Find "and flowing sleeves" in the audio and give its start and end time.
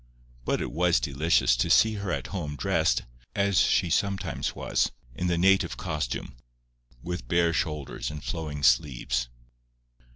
8.09-9.29